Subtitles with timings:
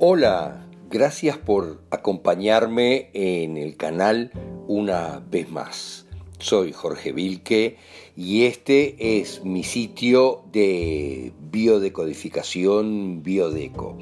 [0.00, 4.30] Hola, gracias por acompañarme en el canal
[4.68, 6.06] una vez más.
[6.38, 7.78] Soy Jorge Vilque
[8.14, 13.98] y este es mi sitio de biodecodificación Biodeco.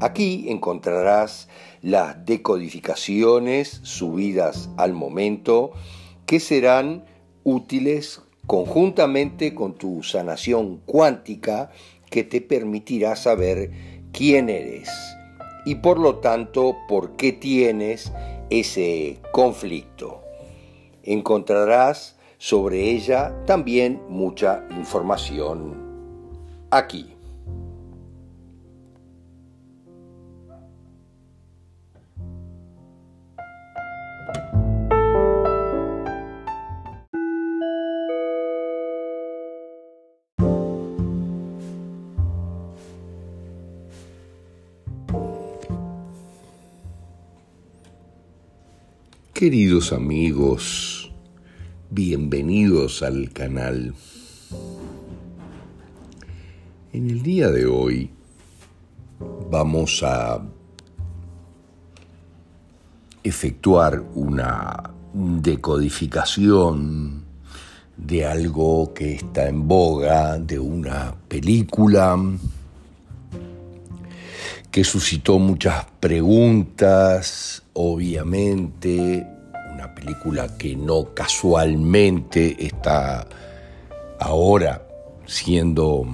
[0.00, 1.48] Aquí encontrarás
[1.80, 5.70] las decodificaciones subidas al momento
[6.26, 7.06] que serán
[7.42, 11.70] útiles conjuntamente con tu sanación cuántica
[12.10, 13.70] que te permitirá saber
[14.12, 14.90] quién eres
[15.68, 18.10] y por lo tanto por qué tienes
[18.48, 20.22] ese conflicto.
[21.02, 25.76] Encontrarás sobre ella también mucha información
[26.70, 27.17] aquí.
[49.38, 51.12] Queridos amigos,
[51.90, 53.94] bienvenidos al canal.
[56.92, 58.10] En el día de hoy
[59.48, 60.44] vamos a
[63.22, 67.22] efectuar una decodificación
[67.96, 72.18] de algo que está en boga, de una película
[74.70, 79.26] que suscitó muchas preguntas, obviamente,
[79.72, 83.26] una película que no casualmente está
[84.20, 84.82] ahora
[85.26, 86.04] siendo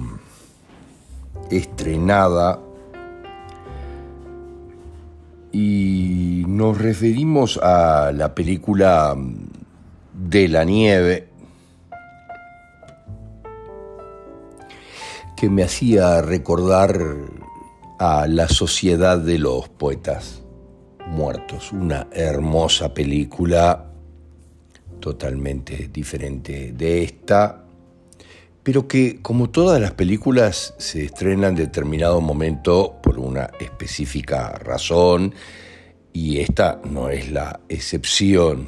[1.51, 2.59] estrenada.
[5.51, 9.15] Y nos referimos a la película
[10.13, 11.29] de la nieve
[15.35, 16.97] que me hacía recordar
[17.99, 20.41] a La Sociedad de los Poetas
[21.07, 23.85] Muertos, una hermosa película
[24.99, 27.63] totalmente diferente de esta,
[28.63, 35.33] pero que como todas las películas se estrena en determinado momento por una específica razón
[36.11, 38.67] y esta no es la excepción.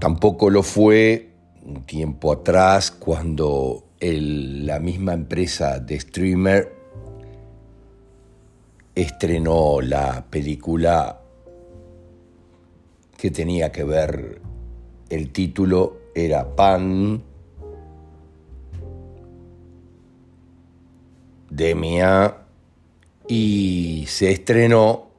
[0.00, 1.30] Tampoco lo fue
[1.62, 6.72] un tiempo atrás cuando la misma empresa de streamer
[8.94, 11.20] estrenó la película
[13.16, 14.40] que tenía que ver,
[15.10, 17.22] el título era Pan,
[21.50, 22.36] Demia,
[23.28, 25.10] y se estrenó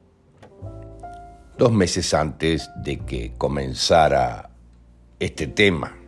[1.56, 4.50] dos meses antes de que comenzara
[5.20, 6.01] este tema.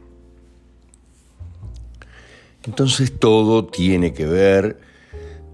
[2.67, 4.81] Entonces todo tiene que ver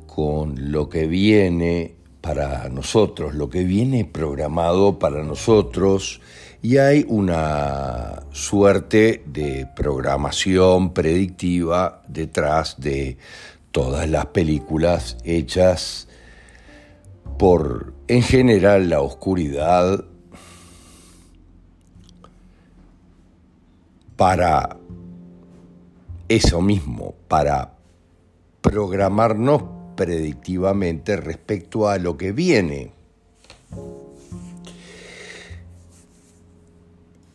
[0.07, 6.21] con lo que viene para nosotros, lo que viene programado para nosotros.
[6.63, 13.17] Y hay una suerte de programación predictiva detrás de
[13.73, 16.07] todas las películas hechas
[17.39, 20.05] por, en general, la oscuridad
[24.17, 24.77] para
[26.31, 27.73] eso mismo, para
[28.61, 29.65] programarnos
[29.97, 32.93] predictivamente respecto a lo que viene.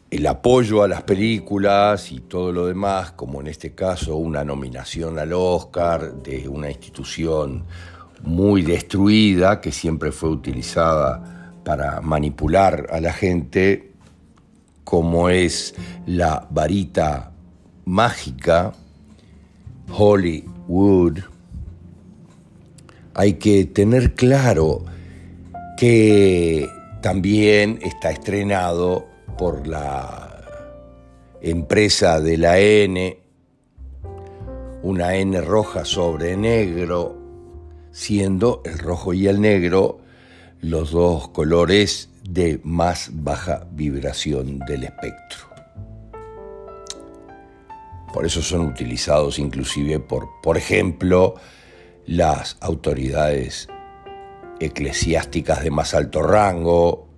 [0.09, 5.19] El apoyo a las películas y todo lo demás, como en este caso una nominación
[5.19, 7.65] al Oscar de una institución
[8.23, 13.91] muy destruida que siempre fue utilizada para manipular a la gente,
[14.85, 15.75] como es
[16.05, 17.33] la varita
[17.83, 18.71] mágica
[19.91, 21.19] Hollywood,
[23.13, 24.83] hay que tener claro
[25.77, 26.69] que
[27.01, 29.05] también está estrenado
[29.37, 30.43] por la
[31.41, 33.17] empresa de la N,
[34.83, 37.15] una N roja sobre negro,
[37.91, 39.99] siendo el rojo y el negro
[40.61, 45.54] los dos colores de más baja vibración del espectro.
[48.15, 51.35] Por eso son utilizados inclusive por, por ejemplo,
[52.05, 53.67] las autoridades
[54.61, 57.09] eclesiásticas de más alto rango,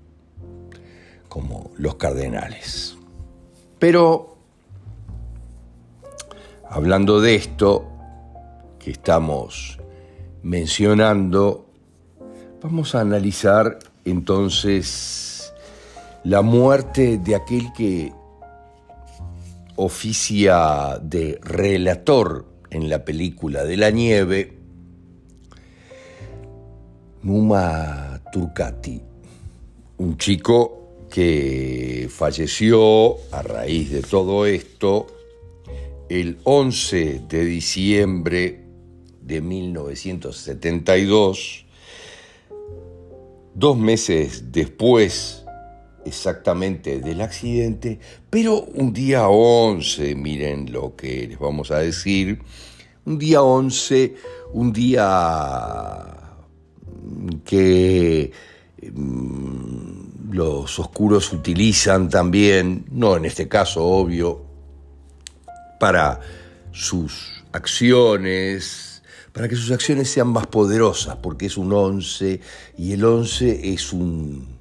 [1.30, 2.98] como los cardenales.
[3.78, 4.40] Pero,
[6.68, 7.88] hablando de esto
[8.80, 9.78] que estamos
[10.42, 11.70] mencionando,
[12.64, 15.54] vamos a analizar entonces
[16.24, 18.17] la muerte de aquel que
[19.78, 24.54] oficia de relator en la película de la nieve,
[27.24, 29.02] Numa Turcati,
[29.98, 35.08] un chico que falleció a raíz de todo esto
[36.10, 38.64] el 11 de diciembre
[39.22, 41.66] de 1972,
[43.54, 45.46] dos meses después
[46.08, 48.00] exactamente del accidente,
[48.30, 52.40] pero un día 11, miren lo que les vamos a decir,
[53.06, 54.16] un día 11,
[54.54, 56.18] un día
[57.46, 58.32] que
[58.94, 64.46] mm, los oscuros utilizan también, no en este caso obvio,
[65.80, 66.20] para
[66.72, 72.42] sus acciones, para que sus acciones sean más poderosas, porque es un 11
[72.78, 74.57] y el 11 es un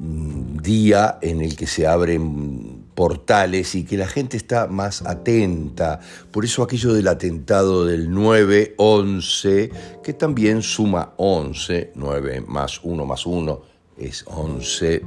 [0.00, 6.00] día en el que se abren portales y que la gente está más atenta.
[6.30, 9.70] Por eso aquello del atentado del 9-11,
[10.02, 13.62] que también suma 11, 9 más 1 más 1
[13.98, 15.02] es 11.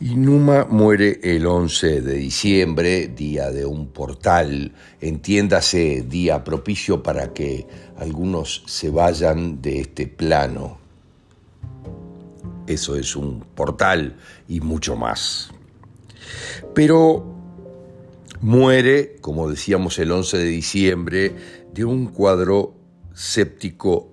[0.00, 7.32] Y Numa muere el 11 de diciembre, día de un portal, entiéndase, día propicio para
[7.32, 7.66] que
[7.96, 10.83] algunos se vayan de este plano
[12.66, 14.16] eso es un portal
[14.48, 15.50] y mucho más.
[16.74, 17.24] Pero
[18.40, 21.34] muere, como decíamos el 11 de diciembre,
[21.72, 22.74] de un cuadro
[23.12, 24.10] séptico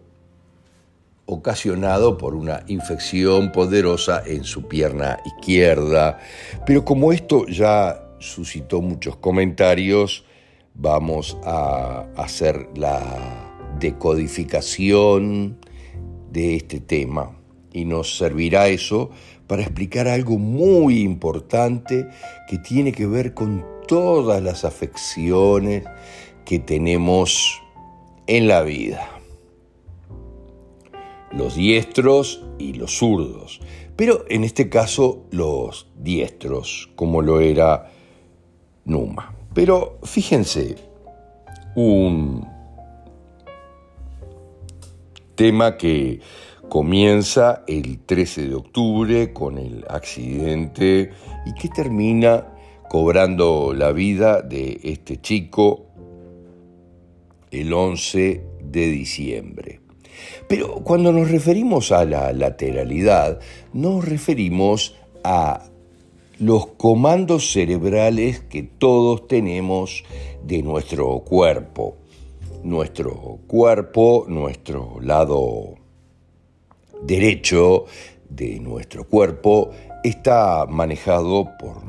[1.25, 6.19] ocasionado por una infección poderosa en su pierna izquierda.
[6.65, 10.25] Pero como esto ya suscitó muchos comentarios,
[10.74, 15.57] vamos a hacer la decodificación
[16.31, 17.41] de este tema
[17.73, 19.09] y nos servirá eso
[19.47, 22.07] para explicar algo muy importante
[22.47, 25.83] que tiene que ver con todas las afecciones
[26.45, 27.62] que tenemos
[28.27, 29.09] en la vida.
[31.31, 33.62] Los diestros y los zurdos,
[33.95, 37.91] pero en este caso los diestros, como lo era
[38.85, 39.35] Numa.
[39.53, 40.75] Pero fíjense,
[41.75, 42.47] un
[45.35, 46.19] tema que
[46.71, 51.12] comienza el 13 de octubre con el accidente
[51.45, 52.47] y que termina
[52.88, 55.88] cobrando la vida de este chico
[57.51, 59.81] el 11 de diciembre.
[60.47, 63.41] Pero cuando nos referimos a la lateralidad,
[63.73, 64.95] nos referimos
[65.25, 65.65] a
[66.39, 70.06] los comandos cerebrales que todos tenemos
[70.41, 71.97] de nuestro cuerpo.
[72.63, 75.81] Nuestro cuerpo, nuestro lado
[77.01, 77.86] derecho
[78.30, 79.71] de nuestro cuerpo
[80.03, 81.81] está manejado por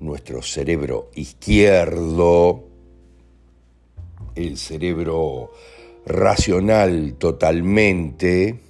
[0.00, 2.64] nuestro cerebro izquierdo,
[4.34, 5.52] el cerebro
[6.06, 8.60] racional totalmente,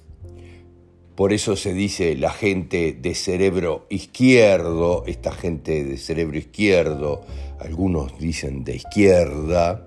[1.15, 7.21] por eso se dice la gente de cerebro izquierdo, esta gente de cerebro izquierdo,
[7.59, 9.85] algunos dicen de izquierda,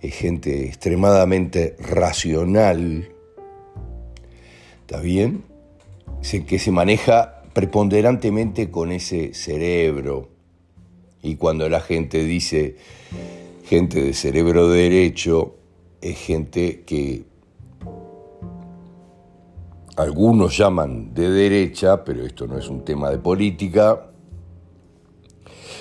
[0.00, 3.13] es gente extremadamente racional,
[4.86, 5.44] ¿Está bien?
[6.46, 10.28] Que se maneja preponderantemente con ese cerebro.
[11.22, 12.76] Y cuando la gente dice
[13.64, 15.56] gente de cerebro derecho,
[16.02, 17.24] es gente que
[19.96, 24.10] algunos llaman de derecha, pero esto no es un tema de política,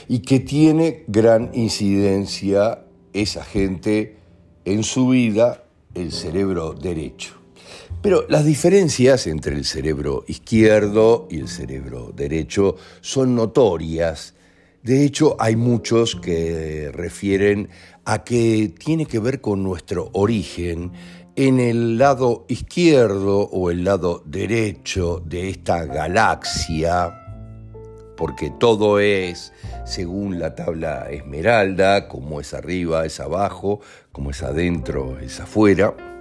[0.08, 4.16] y que tiene gran incidencia esa gente
[4.64, 7.43] en su vida, el cerebro derecho.
[8.04, 14.34] Pero las diferencias entre el cerebro izquierdo y el cerebro derecho son notorias.
[14.84, 17.70] De hecho, hay muchos que refieren
[18.04, 20.92] a que tiene que ver con nuestro origen
[21.38, 27.18] en el lado izquierdo o el lado derecho de esta galaxia,
[28.18, 29.54] porque todo es
[29.86, 33.80] según la tabla esmeralda, como es arriba, es abajo,
[34.12, 36.13] como es adentro, es afuera.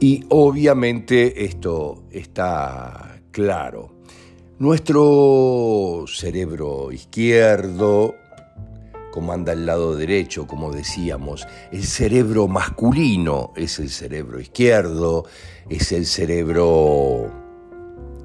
[0.00, 3.90] Y obviamente esto está claro.
[4.58, 8.14] Nuestro cerebro izquierdo
[9.10, 11.46] comanda el lado derecho, como decíamos.
[11.72, 15.24] El cerebro masculino es el cerebro izquierdo,
[15.68, 17.30] es el cerebro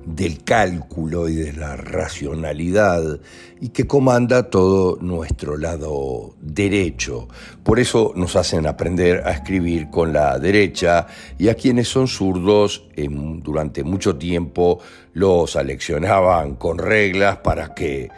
[0.05, 3.19] del cálculo y de la racionalidad
[3.61, 7.27] y que comanda todo nuestro lado derecho.
[7.63, 11.07] Por eso nos hacen aprender a escribir con la derecha
[11.37, 14.79] y a quienes son zurdos durante mucho tiempo
[15.13, 18.09] los aleccionaban con reglas para que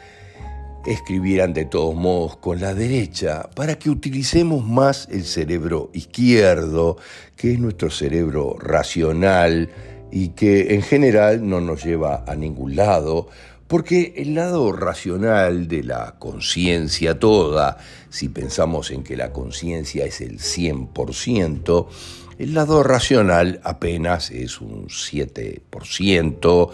[0.85, 6.97] escribieran de todos modos con la derecha para que utilicemos más el cerebro izquierdo,
[7.35, 9.69] que es nuestro cerebro racional
[10.11, 13.27] y que en general no nos lleva a ningún lado,
[13.67, 17.77] porque el lado racional de la conciencia toda,
[18.09, 21.87] si pensamos en que la conciencia es el 100%,
[22.37, 26.71] el lado racional apenas es un 7%,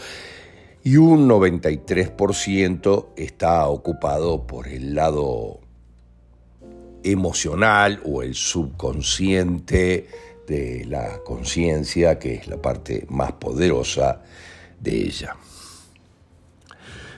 [0.84, 5.60] y un 93% está ocupado por el lado
[7.04, 10.08] emocional o el subconsciente
[10.52, 14.22] de la conciencia, que es la parte más poderosa
[14.80, 15.36] de ella.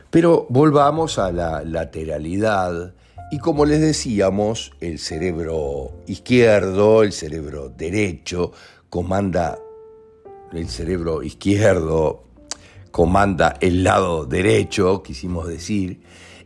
[0.09, 2.93] Pero volvamos a la lateralidad
[3.31, 8.51] y como les decíamos, el cerebro izquierdo, el cerebro derecho,
[8.89, 9.57] comanda
[10.53, 12.23] el cerebro izquierdo
[12.93, 16.01] comanda el lado derecho, quisimos decir,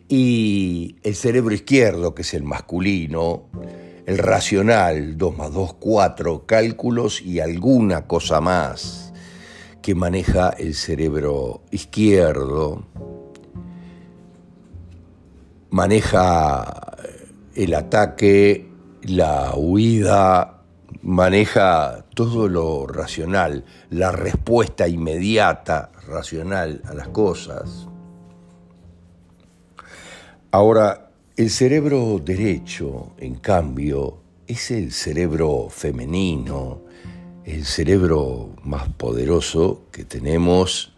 [0.07, 3.49] y el cerebro izquierdo, que es el masculino,
[4.07, 9.11] el racional, 2 más 2, 4, cálculos y alguna cosa más
[9.81, 12.87] que maneja el cerebro izquierdo,
[15.71, 16.95] maneja
[17.53, 18.71] el ataque,
[19.01, 20.61] la huida,
[21.01, 27.89] maneja todo lo racional, la respuesta inmediata, racional a las cosas.
[30.51, 31.06] Ahora,
[31.37, 34.17] el cerebro derecho, en cambio,
[34.47, 36.81] es el cerebro femenino,
[37.45, 40.95] el cerebro más poderoso que tenemos,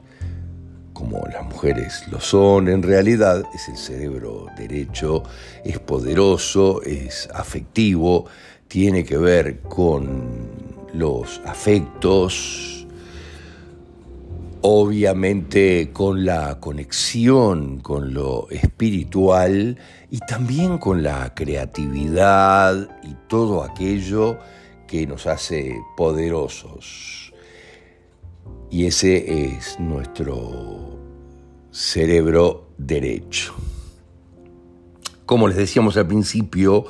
[0.93, 5.24] como las mujeres lo son, en realidad es el cerebro derecho,
[5.65, 8.25] es poderoso, es afectivo,
[8.69, 10.48] tiene que ver con
[10.93, 12.78] los afectos,
[14.62, 19.78] obviamente con la conexión con lo espiritual
[20.12, 24.38] y también con la creatividad y todo aquello
[24.88, 27.34] que nos hace poderosos.
[28.72, 31.00] Y ese es nuestro
[31.72, 33.54] cerebro derecho.
[35.25, 36.86] Como les decíamos al principio,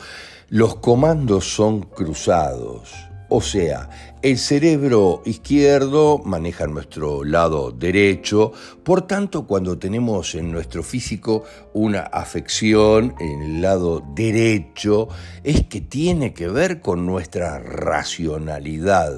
[0.49, 3.89] los comandos son cruzados, o sea,
[4.23, 8.51] el cerebro izquierdo maneja nuestro lado derecho,
[8.83, 11.43] por tanto cuando tenemos en nuestro físico
[11.73, 15.09] una afección en el lado derecho,
[15.43, 19.13] es que tiene que ver con nuestra racionalidad,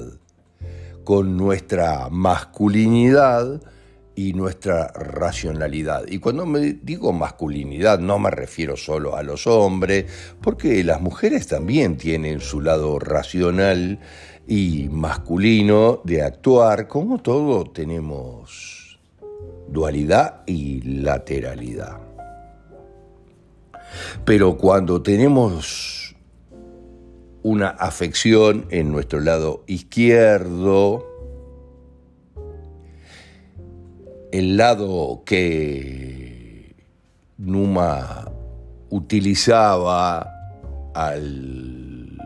[1.04, 3.62] con nuestra masculinidad,
[4.14, 6.04] y nuestra racionalidad.
[6.08, 10.06] Y cuando me digo masculinidad no me refiero solo a los hombres,
[10.40, 14.00] porque las mujeres también tienen su lado racional
[14.46, 18.98] y masculino de actuar, como todo tenemos
[19.68, 21.98] dualidad y lateralidad.
[24.24, 26.14] Pero cuando tenemos
[27.42, 31.11] una afección en nuestro lado izquierdo,
[34.32, 36.74] el lado que
[37.36, 38.30] Numa
[38.88, 40.26] utilizaba
[40.94, 42.18] al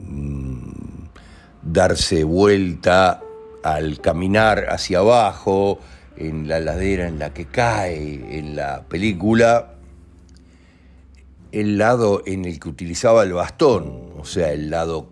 [0.00, 0.72] mm,
[1.62, 3.22] darse vuelta,
[3.62, 5.78] al caminar hacia abajo,
[6.16, 9.74] en la ladera en la que cae en la película,
[11.52, 15.10] el lado en el que utilizaba el bastón, o sea, el lado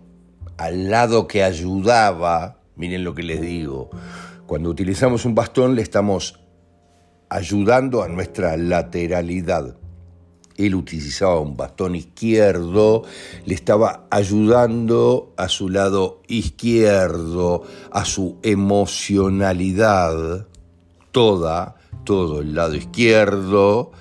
[0.57, 3.89] al lado que ayudaba, miren lo que les digo,
[4.47, 6.39] cuando utilizamos un bastón le estamos
[7.29, 9.75] ayudando a nuestra lateralidad.
[10.55, 13.03] Él utilizaba un bastón izquierdo,
[13.45, 20.47] le estaba ayudando a su lado izquierdo, a su emocionalidad,
[21.11, 21.75] toda,
[22.05, 23.91] todo el lado izquierdo,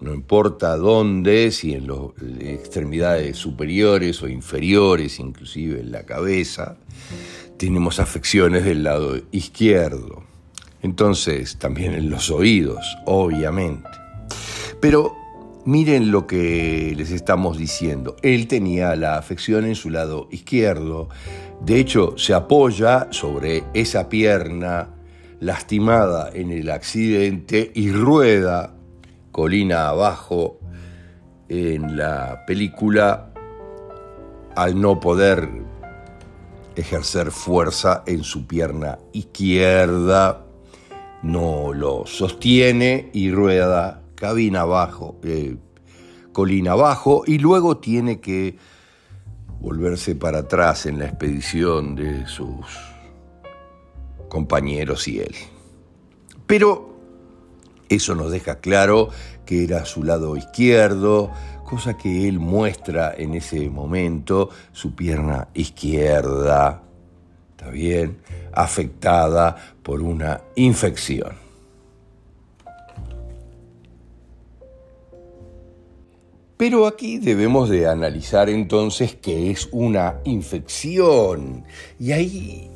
[0.00, 1.98] no importa dónde, si en las
[2.40, 6.76] extremidades superiores o inferiores, inclusive en la cabeza
[7.58, 10.22] tenemos afecciones del lado izquierdo.
[10.82, 13.88] Entonces, también en los oídos, obviamente.
[14.80, 15.14] Pero
[15.64, 18.16] miren lo que les estamos diciendo.
[18.22, 21.08] Él tenía la afección en su lado izquierdo.
[21.60, 24.88] De hecho, se apoya sobre esa pierna
[25.38, 28.74] lastimada en el accidente y rueda
[29.30, 30.58] colina abajo
[31.48, 33.32] en la película
[34.54, 35.48] al no poder
[36.76, 40.44] ejercer fuerza en su pierna izquierda,
[41.22, 45.56] no lo sostiene y rueda cabina abajo, eh,
[46.32, 48.56] colina abajo, y luego tiene que
[49.60, 52.66] volverse para atrás en la expedición de sus
[54.28, 55.34] compañeros y él.
[56.46, 56.90] Pero
[57.92, 59.10] Eso nos deja claro
[59.44, 61.30] que era su lado izquierdo,
[61.72, 66.82] cosa que él muestra en ese momento, su pierna izquierda,
[67.52, 68.18] ¿está bien?
[68.52, 71.32] Afectada por una infección.
[76.58, 81.64] Pero aquí debemos de analizar entonces qué es una infección.
[81.98, 82.71] Y ahí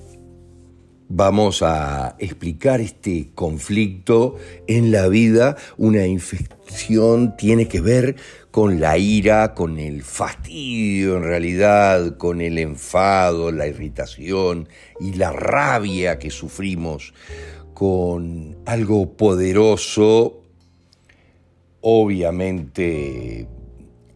[1.08, 4.36] vamos a explicar este conflicto
[4.66, 5.56] en la vida.
[5.76, 8.16] Una infección tiene que ver
[8.50, 14.68] con la ira, con el fastidio en realidad, con el enfado, la irritación
[15.00, 17.12] y la rabia que sufrimos,
[17.74, 20.42] con algo poderoso,
[21.82, 23.46] obviamente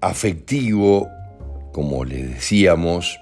[0.00, 1.08] afectivo,
[1.72, 3.20] como le decíamos,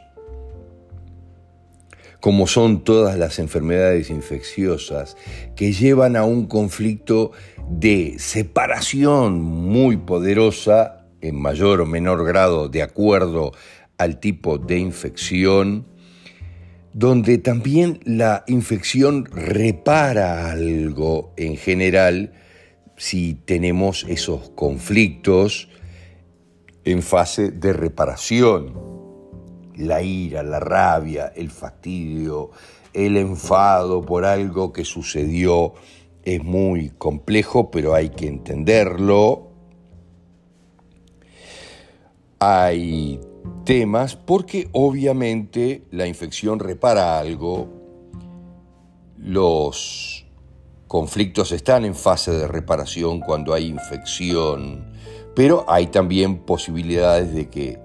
[2.20, 5.16] como son todas las enfermedades infecciosas,
[5.54, 7.32] que llevan a un conflicto
[7.68, 13.52] de separación muy poderosa, en mayor o menor grado de acuerdo
[13.98, 15.86] al tipo de infección,
[16.92, 22.32] donde también la infección repara algo en general
[22.96, 25.68] si tenemos esos conflictos
[26.84, 28.97] en fase de reparación.
[29.78, 32.50] La ira, la rabia, el fastidio,
[32.92, 35.74] el enfado por algo que sucedió
[36.22, 39.48] es muy complejo, pero hay que entenderlo.
[42.40, 43.20] Hay
[43.64, 47.68] temas porque obviamente la infección repara algo,
[49.16, 50.26] los
[50.86, 54.88] conflictos están en fase de reparación cuando hay infección
[55.38, 57.78] pero hay también posibilidades de que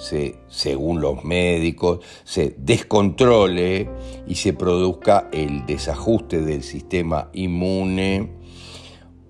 [0.00, 3.88] se, según los médicos, se descontrole
[4.26, 8.30] y se produzca el desajuste del sistema inmune,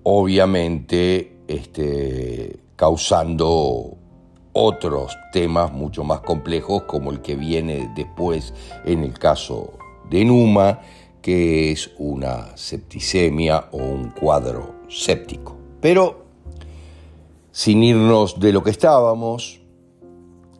[0.03, 3.97] obviamente este, causando
[4.53, 8.53] otros temas mucho más complejos como el que viene después
[8.85, 9.73] en el caso
[10.09, 10.79] de Numa,
[11.21, 15.57] que es una septicemia o un cuadro séptico.
[15.79, 16.25] Pero
[17.51, 19.60] sin irnos de lo que estábamos,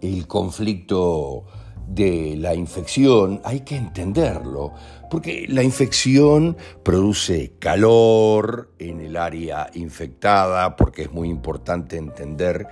[0.01, 1.45] el conflicto
[1.87, 4.73] de la infección, hay que entenderlo,
[5.09, 12.67] porque la infección produce calor en el área infectada, porque es muy importante entender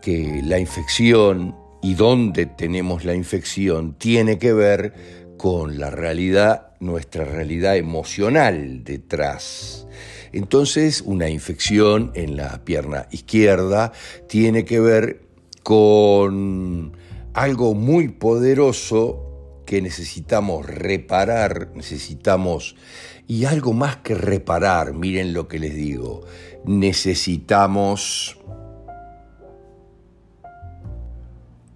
[0.00, 4.94] que la infección y dónde tenemos la infección tiene que ver
[5.36, 9.86] con la realidad, nuestra realidad emocional detrás.
[10.32, 13.92] Entonces, una infección en la pierna izquierda
[14.26, 15.23] tiene que ver
[15.64, 16.92] con
[17.32, 22.76] algo muy poderoso que necesitamos reparar, necesitamos,
[23.26, 26.20] y algo más que reparar, miren lo que les digo,
[26.66, 28.38] necesitamos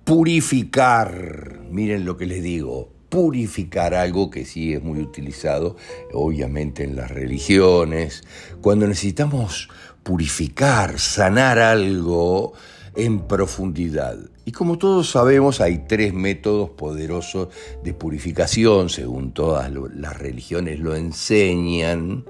[0.05, 5.77] purificar, miren lo que les digo, purificar algo que sí es muy utilizado,
[6.12, 8.22] obviamente en las religiones,
[8.61, 9.70] cuando necesitamos
[10.03, 12.53] purificar, sanar algo
[12.94, 14.18] en profundidad.
[14.44, 17.48] Y como todos sabemos, hay tres métodos poderosos
[17.85, 22.24] de purificación, según todas las religiones lo enseñan,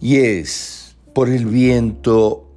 [0.00, 2.50] y es por el viento,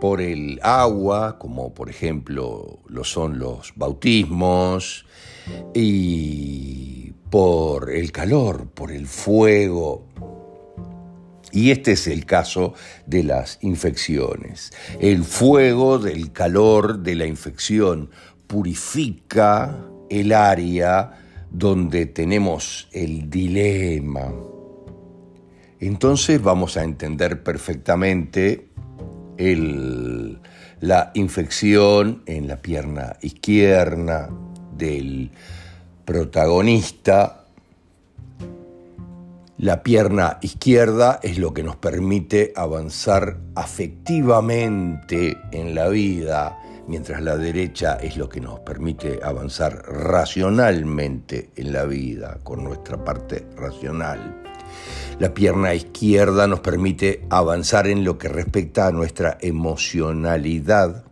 [0.00, 5.06] por el agua, como por ejemplo lo son los bautismos,
[5.72, 10.06] y por el calor, por el fuego.
[11.54, 12.74] Y este es el caso
[13.06, 14.72] de las infecciones.
[15.00, 18.10] El fuego del calor de la infección
[18.48, 19.78] purifica
[20.10, 21.12] el área
[21.52, 24.34] donde tenemos el dilema.
[25.78, 28.70] Entonces vamos a entender perfectamente
[30.80, 34.28] la infección en la pierna izquierda,
[34.76, 35.30] del
[36.04, 37.43] protagonista.
[39.64, 47.38] La pierna izquierda es lo que nos permite avanzar afectivamente en la vida, mientras la
[47.38, 54.42] derecha es lo que nos permite avanzar racionalmente en la vida, con nuestra parte racional.
[55.18, 61.06] La pierna izquierda nos permite avanzar en lo que respecta a nuestra emocionalidad.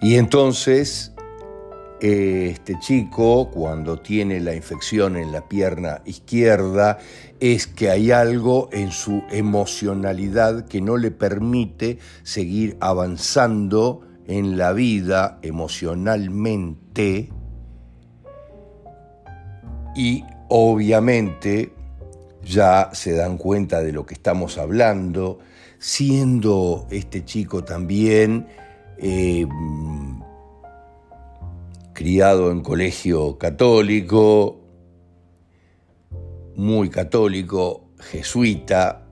[0.00, 1.12] Y entonces
[2.00, 6.98] este chico, cuando tiene la infección en la pierna izquierda,
[7.40, 14.72] es que hay algo en su emocionalidad que no le permite seguir avanzando en la
[14.72, 17.30] vida emocionalmente.
[19.94, 21.72] Y obviamente
[22.42, 25.38] ya se dan cuenta de lo que estamos hablando,
[25.78, 28.46] siendo este chico también
[28.98, 29.46] eh,
[31.96, 34.60] criado en colegio católico,
[36.54, 39.06] muy católico, jesuita,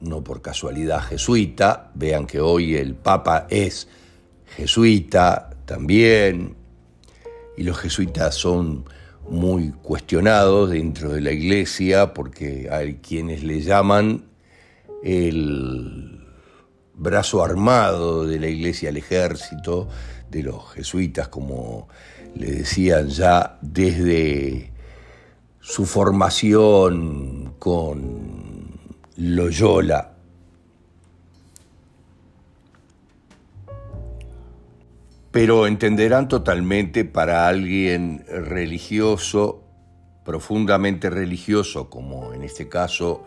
[0.00, 3.88] no por casualidad jesuita, vean que hoy el Papa es
[4.56, 6.54] jesuita también,
[7.56, 8.84] y los jesuitas son
[9.30, 14.26] muy cuestionados dentro de la iglesia porque hay quienes le llaman
[15.02, 16.21] el
[16.94, 19.88] brazo armado de la iglesia, el ejército
[20.30, 21.88] de los jesuitas, como
[22.34, 24.72] le decían ya desde
[25.60, 28.80] su formación con
[29.16, 30.12] Loyola.
[35.30, 39.62] Pero entenderán totalmente para alguien religioso,
[40.24, 43.24] profundamente religioso, como en este caso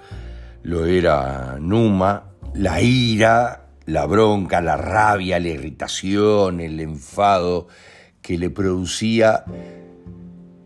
[0.61, 7.67] lo era Numa, la ira, la bronca, la rabia, la irritación, el enfado
[8.21, 9.43] que le producía,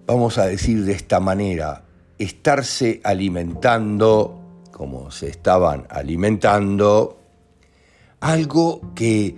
[0.06, 1.84] vamos a decir de esta manera,
[2.20, 4.40] estarse alimentando,
[4.72, 7.20] como se estaban alimentando,
[8.20, 9.36] algo que,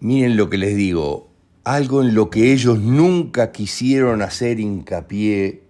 [0.00, 1.28] miren lo que les digo,
[1.64, 5.64] algo en lo que ellos nunca quisieron hacer hincapié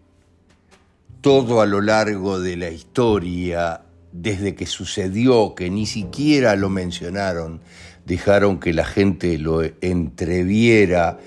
[1.20, 7.60] todo a lo largo de la historia, desde que sucedió, que ni siquiera lo mencionaron,
[8.06, 11.18] dejaron que la gente lo entreviera,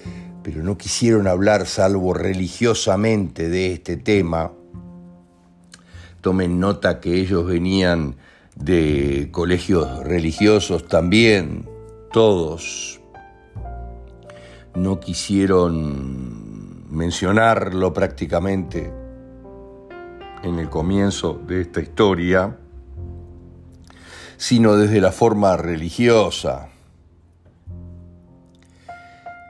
[0.44, 4.52] pero no quisieron hablar salvo religiosamente de este tema.
[6.22, 8.16] Tomen nota que ellos venían
[8.56, 11.68] de colegios religiosos también,
[12.12, 13.00] todos.
[14.76, 18.92] No quisieron mencionarlo prácticamente
[20.44, 22.58] en el comienzo de esta historia,
[24.42, 26.70] sino desde la forma religiosa,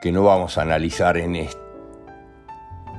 [0.02, 1.56] que no vamos a analizar en este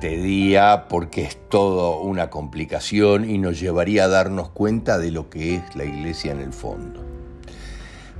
[0.02, 5.54] día porque es todo una complicación y nos llevaría a darnos cuenta de lo que
[5.54, 7.00] es la iglesia en el fondo.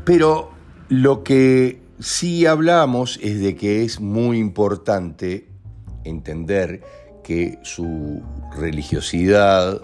[0.05, 0.53] Pero
[0.89, 5.49] lo que sí hablamos es de que es muy importante
[6.05, 6.85] entender
[7.25, 8.23] que su
[8.57, 9.81] religiosidad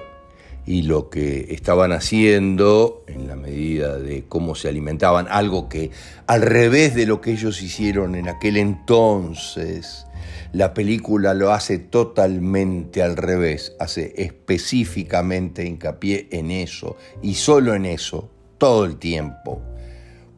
[0.66, 5.90] y lo que estaban haciendo en la medida de cómo se alimentaban, algo que
[6.26, 10.06] al revés de lo que ellos hicieron en aquel entonces,
[10.52, 17.86] la película lo hace totalmente al revés, hace específicamente hincapié en eso y solo en
[17.86, 19.62] eso, todo el tiempo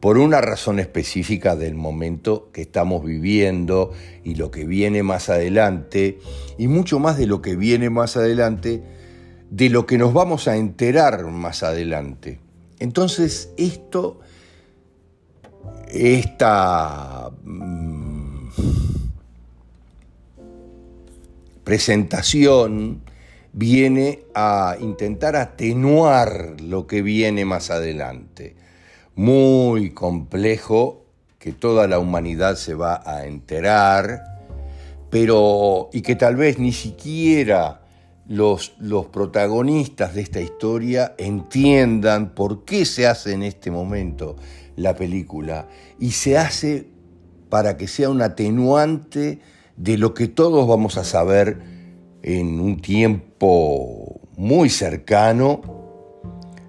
[0.03, 3.93] por una razón específica del momento que estamos viviendo
[4.25, 6.19] y lo que viene más adelante,
[6.57, 8.83] y mucho más de lo que viene más adelante,
[9.53, 12.39] de lo que nos vamos a enterar más adelante.
[12.79, 14.19] Entonces, esto,
[15.89, 18.47] esta mm,
[21.63, 23.03] presentación
[23.53, 28.55] viene a intentar atenuar lo que viene más adelante
[29.15, 31.05] muy complejo
[31.37, 34.23] que toda la humanidad se va a enterar,
[35.11, 37.82] pero y que tal vez ni siquiera
[38.27, 38.73] los,
[39.11, 44.35] protagonistas de esta historia entiendan por qué se hace en este momento
[44.75, 45.67] la película.
[45.99, 46.87] Y se hace
[47.49, 49.39] para que sea un atenuante
[49.75, 51.61] de lo que todos vamos a saber
[52.21, 55.61] en un tiempo muy cercano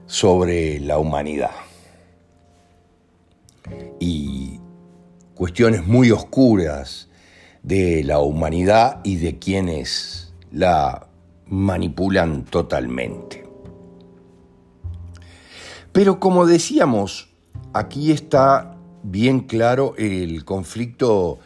[0.06, 1.52] sobre la humanidad.
[4.00, 4.60] Y
[5.34, 7.08] cuestiones muy oscuras
[7.62, 11.08] de la humanidad y de quienes la
[11.48, 13.46] manipulan totalmente.
[15.92, 17.28] Pero como decíamos,
[17.72, 21.38] aquí está bien claro el conflicto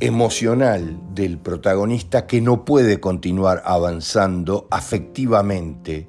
[0.00, 6.08] emocional del protagonista que no puede continuar avanzando afectivamente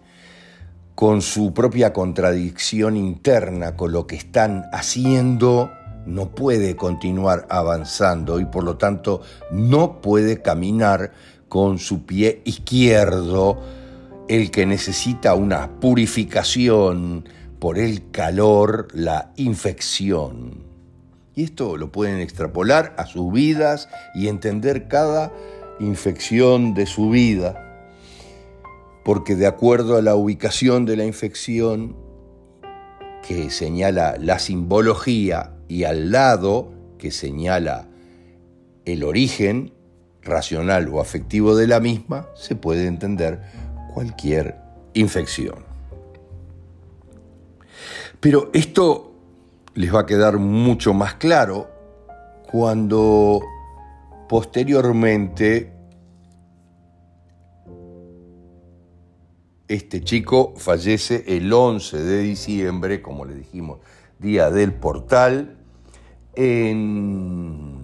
[0.93, 5.71] con su propia contradicción interna, con lo que están haciendo,
[6.05, 11.11] no puede continuar avanzando y por lo tanto no puede caminar
[11.49, 13.61] con su pie izquierdo,
[14.29, 17.27] el que necesita una purificación
[17.59, 20.63] por el calor, la infección.
[21.35, 25.33] Y esto lo pueden extrapolar a sus vidas y entender cada
[25.79, 27.65] infección de su vida
[29.09, 31.95] porque de acuerdo a la ubicación de la infección
[33.27, 37.87] que señala la simbología y al lado que señala
[38.85, 39.73] el origen
[40.23, 43.41] racional o afectivo de la misma, se puede entender
[43.93, 44.57] cualquier
[44.93, 45.65] infección.
[48.19, 49.13] Pero esto
[49.75, 51.69] les va a quedar mucho más claro
[52.51, 53.41] cuando
[54.27, 55.73] posteriormente
[59.67, 63.79] este chico fallece el 11 de diciembre, como le dijimos,
[64.17, 65.57] día del portal,
[66.33, 67.78] en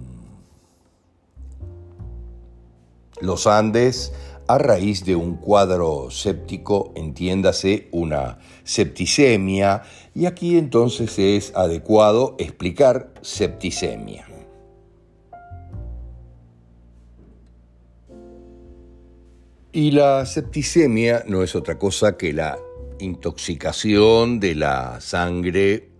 [3.20, 4.12] los Andes
[4.48, 9.82] a raíz de un cuadro séptico, entiéndase una septicemia,
[10.14, 14.26] y aquí entonces es adecuado explicar septicemia.
[19.72, 22.58] Y la septicemia no es otra cosa que la
[22.98, 25.90] intoxicación de la sangre,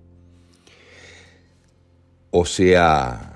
[2.31, 3.36] o sea,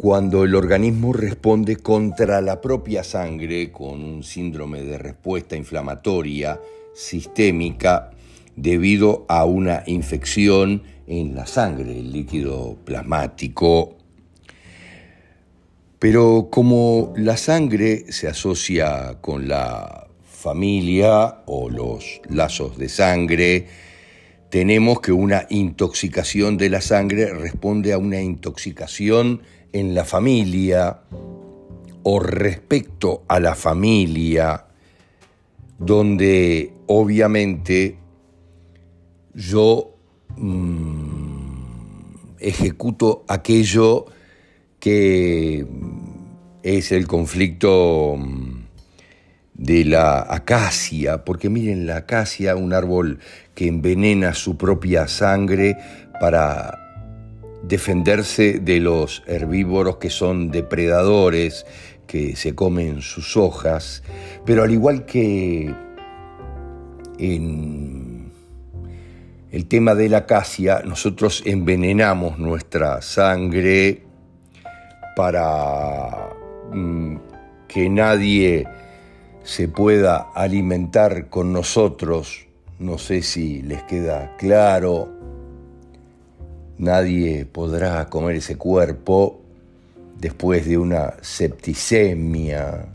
[0.00, 6.58] cuando el organismo responde contra la propia sangre con un síndrome de respuesta inflamatoria
[6.94, 8.10] sistémica
[8.56, 13.98] debido a una infección en la sangre, el líquido plasmático.
[15.98, 23.66] Pero como la sangre se asocia con la familia o los lazos de sangre,
[24.48, 31.00] tenemos que una intoxicación de la sangre responde a una intoxicación en la familia
[32.02, 34.66] o respecto a la familia,
[35.78, 37.98] donde obviamente
[39.34, 39.94] yo
[40.36, 41.50] mm,
[42.38, 44.06] ejecuto aquello
[44.78, 45.66] que
[46.62, 48.60] es el conflicto mm,
[49.54, 53.18] de la acacia, porque miren, la acacia, un árbol
[53.54, 55.76] que envenena su propia sangre
[56.18, 56.79] para
[57.62, 61.66] defenderse de los herbívoros que son depredadores,
[62.06, 64.02] que se comen sus hojas,
[64.44, 65.72] pero al igual que
[67.18, 68.32] en
[69.52, 74.02] el tema de la acacia, nosotros envenenamos nuestra sangre
[75.16, 76.30] para
[76.72, 77.16] mm,
[77.68, 78.66] que nadie
[79.42, 82.46] se pueda alimentar con nosotros,
[82.78, 85.19] no sé si les queda claro,
[86.80, 89.42] Nadie podrá comer ese cuerpo
[90.18, 92.86] después de una septicemia.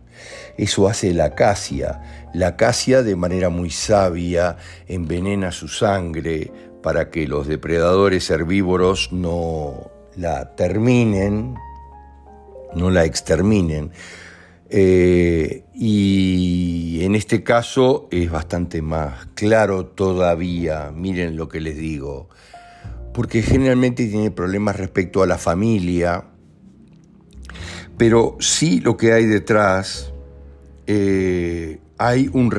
[0.58, 2.32] Eso hace la acacia.
[2.34, 9.92] La acacia de manera muy sabia envenena su sangre para que los depredadores herbívoros no
[10.16, 11.54] la terminen,
[12.74, 13.92] no la exterminen.
[14.68, 22.30] Eh, y en este caso es bastante más claro todavía, miren lo que les digo,
[23.16, 26.26] porque generalmente tiene problemas respecto a la familia,
[27.98, 30.12] pero sí lo que hay detrás,
[30.86, 32.54] eh, hay, un,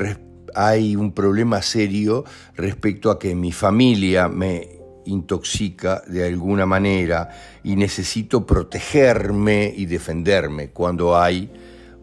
[0.54, 4.70] hay un problema serio respecto a que mi familia me
[5.04, 7.28] intoxica de alguna manera
[7.62, 11.52] y necesito protegerme y defenderme cuando hay,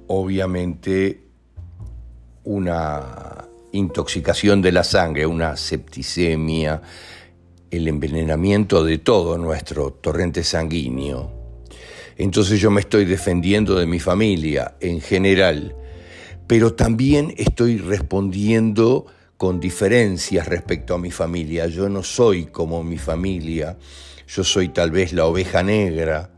[0.06, 1.24] obviamente,
[2.44, 6.84] una intoxicación de la sangre, una septicemia,
[7.74, 11.32] el envenenamiento de todo nuestro torrente sanguíneo.
[12.18, 15.76] Entonces yo me estoy defendiendo de mi familia en general,
[16.46, 19.08] pero también estoy respondiendo
[19.38, 21.66] con diferencias respecto a mi familia.
[21.66, 23.76] Yo no soy como mi familia,
[24.28, 26.30] yo soy tal vez la oveja negra.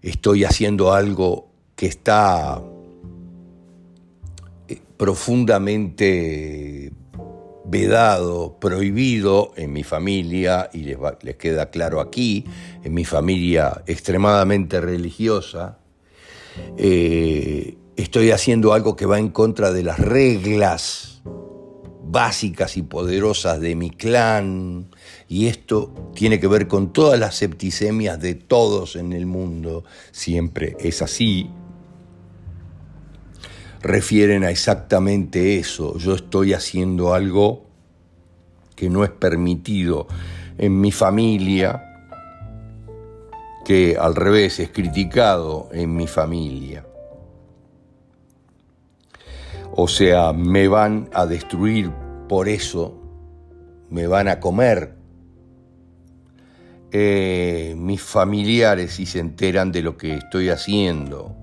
[0.00, 2.62] Estoy haciendo algo que está
[4.66, 6.90] eh, profundamente
[7.68, 10.98] vedado, prohibido en mi familia, y les,
[11.36, 12.44] queda claro aquí,
[12.84, 15.78] en mi familia extremadamente religiosa,
[16.78, 21.22] eh, estoy haciendo algo que va en contra de las reglas
[22.08, 24.88] básicas y poderosas de mi clan,
[25.28, 30.76] y esto tiene que ver con todas las septicemias de todos en el mundo, siempre
[30.78, 31.50] es así,
[33.82, 35.96] refieren a exactamente eso.
[35.98, 37.66] Yo estoy haciendo algo
[38.74, 40.06] que no es permitido
[40.58, 41.82] en mi familia,
[43.64, 46.86] que al revés es criticado en mi familia.
[49.72, 51.90] O sea, me van a destruir
[52.28, 53.00] por eso,
[53.90, 54.94] me van a comer
[56.92, 61.36] eh, mis familiares si se enteran de lo que estoy haciendo.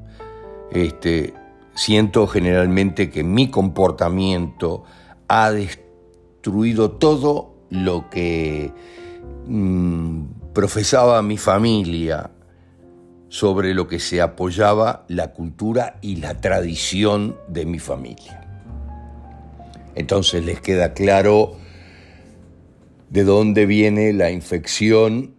[0.72, 1.34] Este,
[1.76, 4.84] Siento generalmente que mi comportamiento
[5.28, 8.72] ha destruido todo lo que
[9.48, 12.32] mm, profesaba mi familia
[13.30, 18.42] sobre lo que se apoyaba la cultura y la tradición de mi familia.
[19.96, 21.56] Entonces les queda claro
[23.10, 25.34] de dónde viene la infección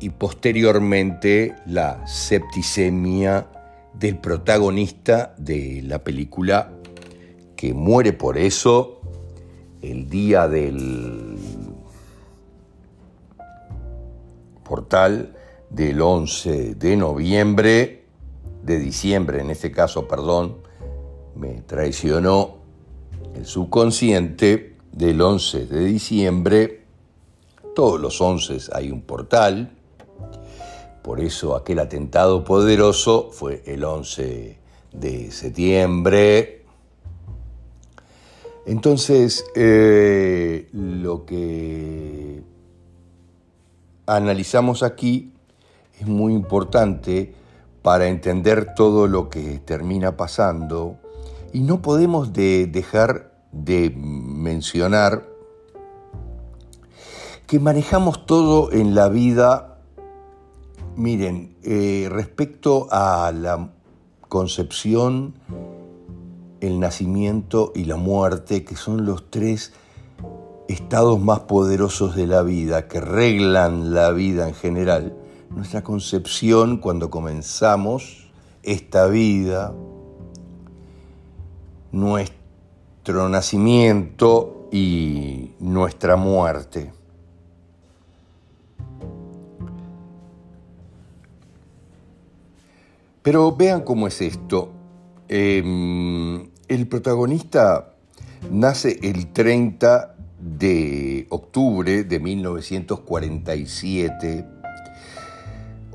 [0.00, 3.46] y posteriormente la septicemia
[3.94, 6.72] del protagonista de la película
[7.56, 9.00] que muere por eso
[9.80, 11.36] el día del
[14.64, 15.34] portal
[15.70, 18.04] del 11 de noviembre,
[18.62, 20.58] de diciembre en este caso, perdón,
[21.34, 22.58] me traicionó
[23.34, 26.84] el subconsciente del 11 de diciembre,
[27.74, 29.72] todos los 11 hay un portal,
[31.02, 34.58] por eso aquel atentado poderoso fue el 11
[34.92, 36.64] de septiembre.
[38.64, 42.42] Entonces, eh, lo que
[44.06, 45.32] analizamos aquí
[45.98, 47.34] es muy importante
[47.82, 50.98] para entender todo lo que termina pasando
[51.52, 55.26] y no podemos dejar de mencionar
[57.46, 59.71] que manejamos todo en la vida,
[60.96, 63.70] miren, eh, respecto a la
[64.28, 65.34] concepción,
[66.60, 69.72] el nacimiento y la muerte, que son los tres
[70.68, 75.16] estados más poderosos de la vida, que reglan la vida en general,
[75.50, 78.30] nuestra concepción cuando comenzamos
[78.62, 79.74] esta vida,
[81.90, 86.92] nuestro nacimiento y nuestra muerte.
[93.22, 94.72] Pero vean cómo es esto.
[95.28, 97.94] Em, el protagonista
[98.50, 104.46] nace el 30 de octubre de 1947,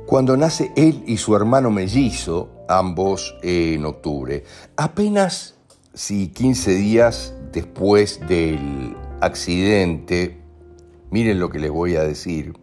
[0.05, 4.45] cuando nace él y su hermano mellizo, ambos en octubre.
[4.77, 5.55] Apenas
[5.93, 10.39] si 15 días después del accidente,
[11.11, 12.53] miren lo que les voy a decir.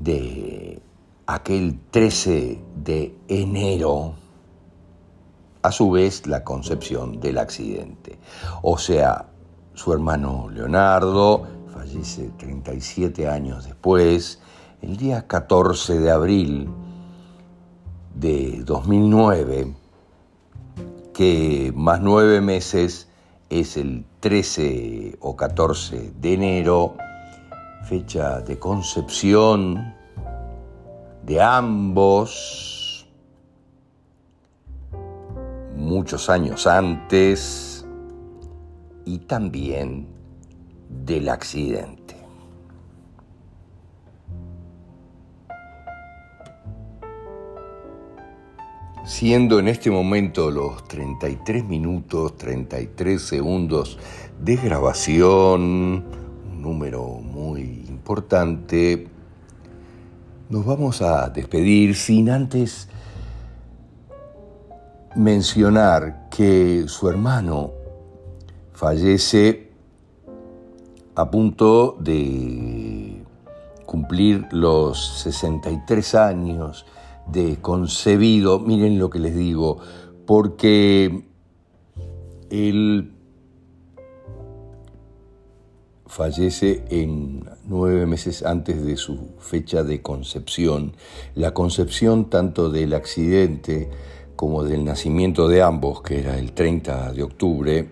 [0.00, 0.80] de
[1.26, 4.14] aquel 13 de enero,
[5.68, 8.18] a su vez la concepción del accidente.
[8.62, 9.26] O sea,
[9.74, 14.40] su hermano Leonardo fallece 37 años después,
[14.80, 16.70] el día 14 de abril
[18.14, 19.74] de 2009,
[21.12, 23.08] que más nueve meses
[23.50, 26.96] es el 13 o 14 de enero,
[27.84, 29.94] fecha de concepción
[31.24, 32.77] de ambos,
[35.78, 37.86] muchos años antes,
[39.04, 40.06] y también
[41.06, 42.08] del accidente.
[49.08, 53.98] siendo en este momento los 33 minutos, 33 segundos
[54.38, 56.04] de grabación,
[56.52, 59.08] un número muy importante,
[60.50, 62.90] nos vamos a despedir sin antes
[65.18, 67.72] mencionar que su hermano
[68.72, 69.72] fallece
[71.16, 73.24] a punto de
[73.84, 76.86] cumplir los 63 años
[77.26, 79.78] de concebido, miren lo que les digo,
[80.24, 81.26] porque
[82.50, 83.12] él
[86.06, 90.94] fallece en nueve meses antes de su fecha de concepción.
[91.34, 93.90] La concepción tanto del accidente
[94.38, 97.88] como del nacimiento de ambos, que era el 30 de octubre,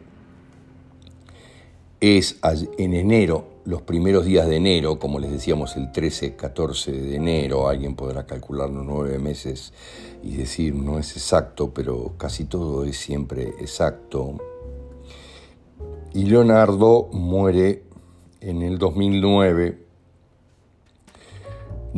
[2.00, 2.38] es
[2.78, 7.68] en enero, los primeros días de enero, como les decíamos el 13, 14 de enero,
[7.68, 9.72] alguien podrá calcular los nueve meses
[10.22, 14.38] y decir no es exacto, pero casi todo es siempre exacto.
[16.14, 17.82] Y Leonardo muere
[18.40, 19.85] en el 2009,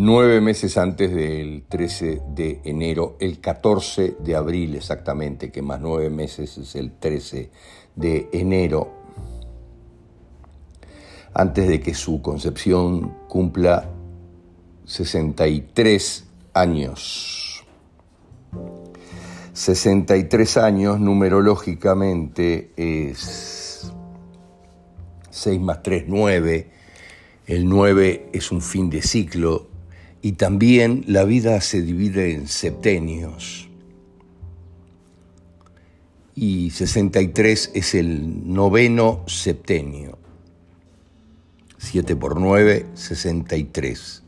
[0.01, 6.09] nueve meses antes del 13 de enero, el 14 de abril exactamente, que más nueve
[6.09, 7.51] meses es el 13
[7.97, 8.93] de enero,
[11.35, 13.91] antes de que su concepción cumpla
[14.85, 17.65] 63 años.
[19.55, 23.91] 63 años numerológicamente es
[25.31, 26.71] 6 más 3, 9.
[27.49, 29.78] El 9 es un fin de ciclo
[30.23, 33.69] y también la vida se divide en septenios.
[36.35, 40.19] Y 63 es el noveno septenio.
[41.79, 44.23] 7 por 9, 63.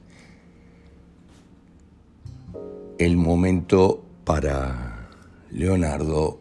[2.99, 5.09] El momento para
[5.51, 6.41] Leonardo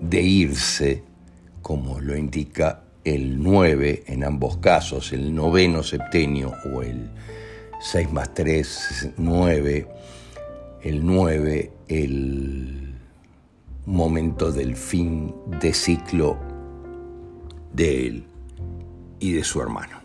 [0.00, 1.02] de irse,
[1.62, 7.10] como lo indica el 9 en ambos casos, el noveno septenio o el
[7.80, 9.88] 6 más 3, 9,
[10.82, 12.94] el 9, el
[13.86, 16.38] momento del fin de ciclo
[17.72, 18.26] de él
[19.18, 19.98] y de su hermano.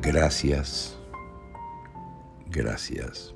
[0.00, 0.96] Gracias,
[2.50, 2.94] gracias.
[2.94, 3.33] Gracias.